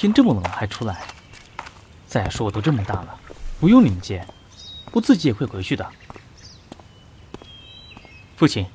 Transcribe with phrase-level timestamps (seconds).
[0.00, 1.02] 天这么冷了还出来。
[2.06, 3.20] 再说我都这么大了，
[3.60, 4.26] 不用你们接，
[4.92, 5.88] 我自己也会回去的。
[8.36, 8.66] 父亲，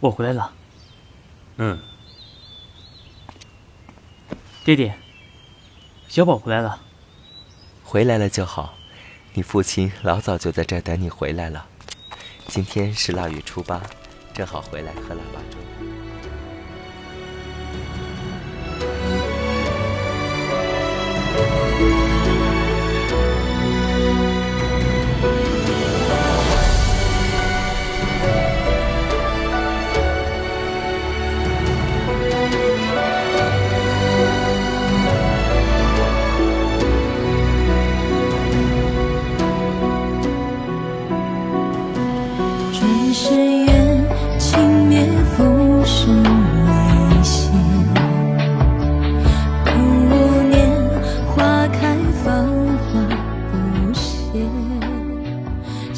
[0.00, 0.52] 我回来了。
[1.56, 1.78] 嗯。
[4.64, 4.94] 爹爹，
[6.08, 6.80] 小宝回来了。
[7.82, 8.74] 回来了就好，
[9.32, 11.66] 你父亲老早就在这儿等你回来了。
[12.46, 13.82] 今天是腊月初八，
[14.32, 15.61] 正好回来喝腊八粥。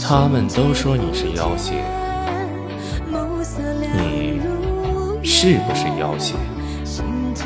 [0.07, 1.83] 他们都说你是妖邪，
[3.97, 4.39] 你
[5.23, 6.35] 是不是妖邪？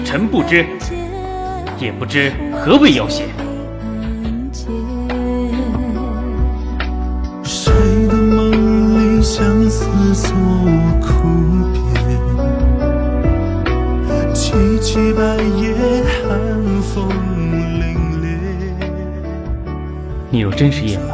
[0.05, 0.67] 臣不知，
[1.79, 3.27] 也不知何为妖邪。
[7.45, 7.73] 谁
[8.09, 8.51] 的梦
[9.19, 10.33] 里相思作
[11.01, 11.07] 苦
[11.95, 12.19] 遍？
[14.35, 15.77] 凄凄白夜
[16.27, 16.29] 寒
[16.83, 17.09] 风
[17.79, 18.27] 凛冽。
[20.29, 21.08] 你若真是夜了，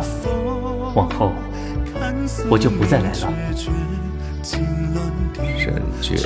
[0.94, 1.32] 往后。
[2.50, 3.14] 我就不再来了。
[5.56, 6.16] 沈觉，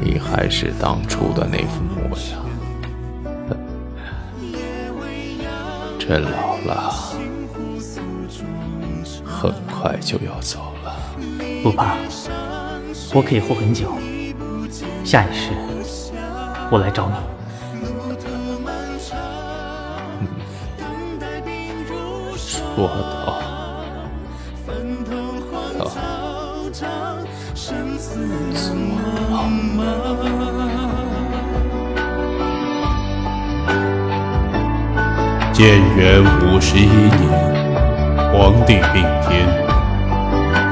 [0.00, 2.44] 你还是当初的那副模样。
[5.98, 6.92] 朕老了，
[9.24, 10.96] 很快就要走了。
[11.62, 11.96] 不怕，
[13.14, 13.92] 我可以活很久。
[15.04, 15.52] 下一世，
[16.70, 17.37] 我来找你。
[22.78, 23.34] 说道。
[35.52, 37.20] 建元五十一年，
[38.32, 39.44] 皇帝病天。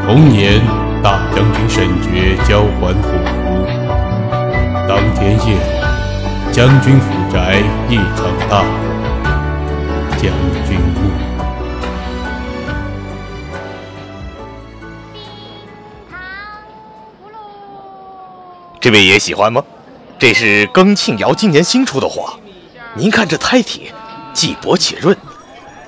[0.07, 0.63] 同年，
[1.03, 3.35] 大将军沈觉交还虎符。
[4.89, 5.59] 当天夜，
[6.53, 8.65] 将军府宅一场大火，
[10.13, 10.23] 将
[10.69, 11.36] 军墓。
[18.87, 19.65] 这位爷喜欢吗？
[20.17, 22.39] 这是庚庆窑今年新出的货，
[22.95, 23.91] 您看这胎体。
[24.33, 25.17] 既薄且润，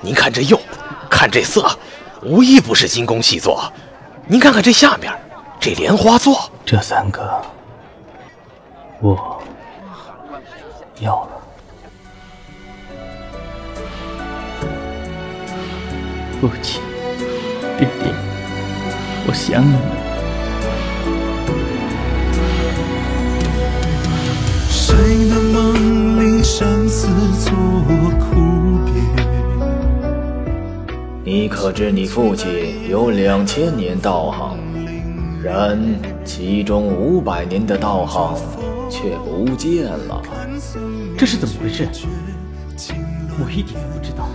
[0.01, 0.59] 您看这釉，
[1.09, 1.65] 看这色，
[2.21, 3.71] 无一不是精工细作。
[4.27, 5.13] 您看看这下面，
[5.61, 7.41] 这莲花座，这三个
[8.99, 9.41] 我
[10.99, 11.29] 要了。
[16.41, 16.81] 父亲，
[17.77, 18.13] 爹爹，
[19.25, 20.08] 我想你们。
[31.41, 34.57] 你可知你父亲有两千年道行，
[35.41, 35.79] 然
[36.25, 38.35] 其中五百年的道行
[38.89, 40.21] 却不见了，
[41.17, 41.87] 这是怎么回事？
[43.39, 44.27] 我一点不知道。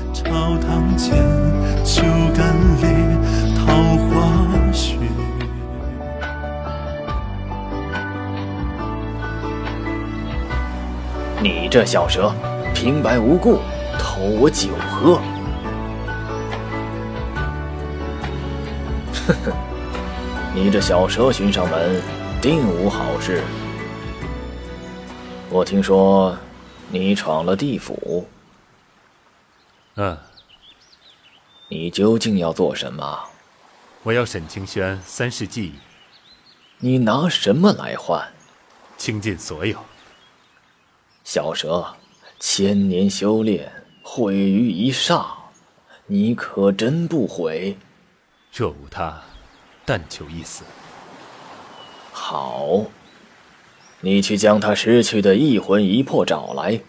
[11.43, 12.33] 你这小蛇，
[12.73, 13.59] 平白无故
[13.99, 15.21] 偷我酒喝！
[19.27, 19.57] 呵呵，
[20.55, 22.03] 你这小蛇寻上门，
[22.43, 23.43] 定无好事。
[25.49, 26.37] 我听说
[26.91, 28.29] 你闯了地府。
[29.95, 30.19] 嗯。
[31.71, 33.19] 你究竟要做什么？
[34.03, 35.73] 我要沈清轩三世记忆。
[36.81, 38.29] 你拿什么来换？
[38.99, 39.79] 倾尽所有。
[41.25, 41.95] 小蛇，
[42.39, 43.73] 千年修炼
[44.03, 45.25] 毁于一霎，
[46.09, 47.79] 你可真不悔？
[48.57, 49.21] 若无他，
[49.85, 50.63] 但求一死。
[52.13, 52.85] 好，
[54.01, 56.81] 你去将他失去的一魂一魄找来，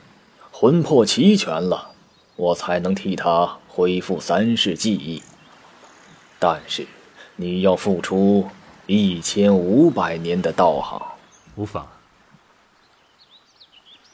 [0.51, 1.95] 魂魄齐全了，
[2.35, 5.23] 我才能替他恢复三世记忆。
[6.37, 6.85] 但是，
[7.35, 8.47] 你要付出
[8.85, 11.01] 一千五百年的道行。
[11.55, 11.87] 无妨。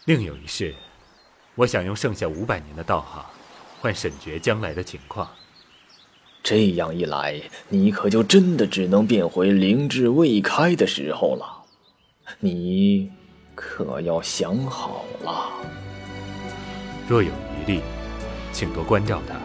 [0.06, 0.74] 另有一事，
[1.56, 3.25] 我想用剩下五百年的道行，
[3.81, 5.30] 换沈觉将来的情况。
[6.44, 7.40] 这样一来，
[7.70, 11.46] 你可就真的只能变回灵智未开的时候了。
[12.40, 13.10] 你
[13.54, 15.50] 可要想好了。
[17.08, 17.82] 若有余力，
[18.52, 19.36] 请多关照他。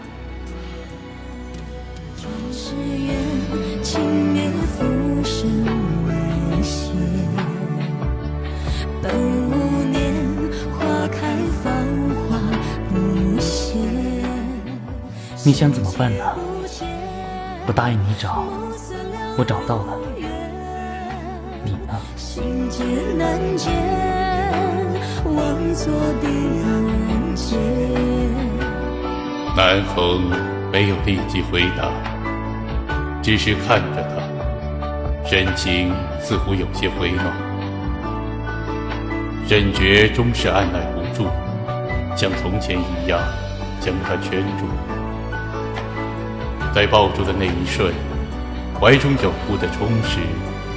[15.44, 16.24] 你想怎么办呢？
[17.66, 18.44] 我答应你找，
[19.36, 19.98] 我找到了。
[21.64, 21.98] 你呢？
[29.56, 30.30] 南风
[30.70, 31.90] 没有立即回答，
[33.20, 37.26] 只是看着他，神情似乎有些回暖。
[39.48, 41.28] 沈觉终是按耐不住，
[42.16, 43.18] 像从前一样
[43.80, 44.66] 将他圈住。
[46.76, 47.94] 在抱住的那一瞬，
[48.78, 50.20] 怀中有物的充实，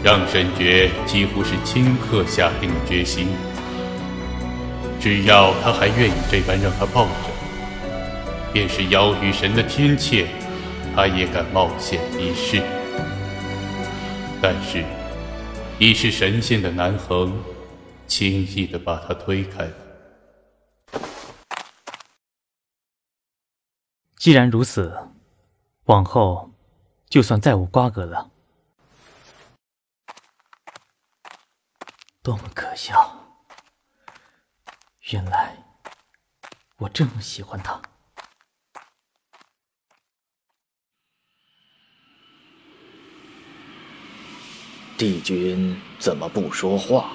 [0.01, 3.27] 让沈觉几乎是顷刻下定了决心：
[4.97, 7.29] 只要他还愿意这般让他抱着，
[8.53, 10.25] 便是妖与神的天堑，
[10.95, 12.63] 他也敢冒险一试。
[14.41, 14.85] 但是，
[15.79, 17.37] 已是神仙的南恒，
[18.07, 19.73] 轻易的把他推开了。
[24.17, 24.97] 既然如此。
[25.89, 26.51] 往后，
[27.09, 28.29] 就算再无瓜葛了。
[32.21, 33.27] 多么可笑！
[35.09, 35.57] 原来
[36.77, 37.81] 我这么喜欢他。
[44.95, 47.09] 帝君怎么不说话？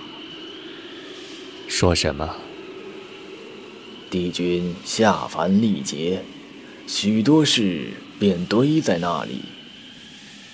[1.69, 2.35] 说什么？
[4.11, 6.25] 帝君下凡历劫，
[6.89, 7.93] 许多事。
[8.19, 9.43] 便堆在那里。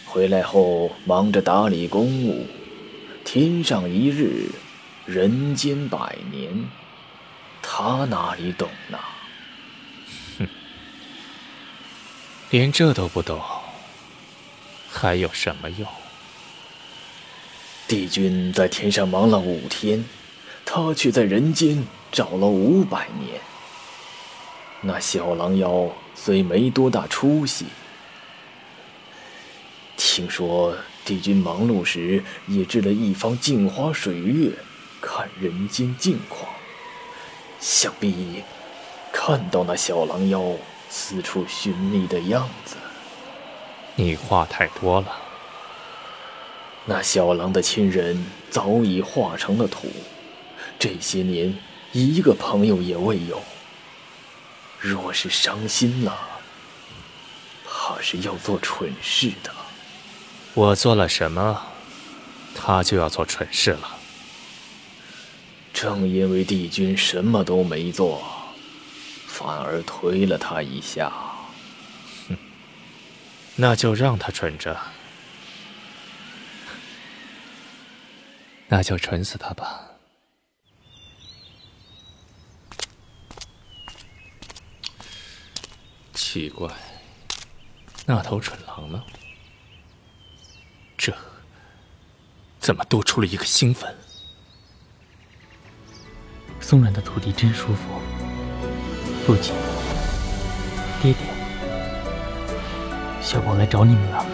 [0.06, 2.46] 回来后忙着打理公务，
[3.24, 4.50] 天上一日，
[5.06, 6.68] 人间百年，
[7.62, 8.98] 他哪里懂呢？
[10.38, 10.48] 哼，
[12.50, 13.40] 连这都不懂，
[14.90, 15.86] 还有什么用？
[17.86, 20.04] 帝君在天上忙了五天，
[20.64, 23.40] 他却在人间找了五百年。
[24.82, 27.66] 那小狼妖虽没多大出息，
[29.96, 30.74] 听说
[31.04, 34.52] 帝君忙碌时也置了一方镜花水月，
[35.00, 36.50] 看人间境况。
[37.60, 38.42] 想必
[39.12, 40.42] 看到那小狼妖
[40.88, 42.76] 四处寻觅的样子。
[43.96, 45.14] 你话太多了。
[46.86, 49.88] 那小狼的亲人早已化成了土，
[50.78, 51.54] 这些年
[51.92, 53.42] 一个朋友也未有。
[54.80, 56.18] 若是伤心了，
[57.66, 59.52] 怕是要做蠢事的。
[60.54, 61.66] 我做了什么，
[62.54, 63.98] 他就要做蠢事了。
[65.72, 68.22] 正因为帝君什么都没做，
[69.26, 71.12] 反而推了他一下。
[72.28, 72.36] 哼，
[73.56, 74.76] 那就让他蠢着，
[78.66, 79.89] 那就蠢死他吧。
[86.32, 86.70] 奇怪，
[88.06, 89.02] 那头蠢狼呢？
[90.96, 91.12] 这
[92.60, 93.92] 怎么多出了一个新坟？
[96.60, 98.00] 松软的土地真舒服。
[99.26, 99.52] 父亲，
[101.02, 101.20] 爹爹，
[103.20, 104.24] 小宝来找你们了。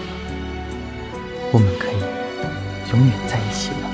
[1.50, 2.00] 我们可以
[2.90, 3.88] 永远在一起了。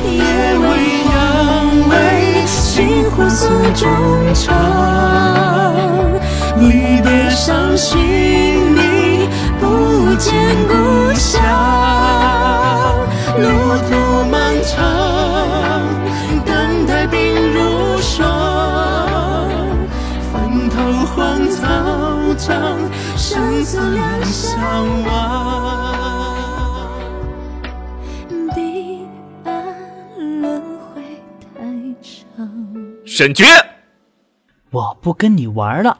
[0.00, 0.55] 心
[3.16, 3.88] 互诉衷
[4.34, 4.54] 肠，
[6.60, 7.98] 离别伤心，
[8.76, 9.26] 你
[9.58, 10.34] 不见
[10.68, 10.74] 故
[33.16, 33.46] 沈绝，
[34.68, 35.98] 我不跟你玩了。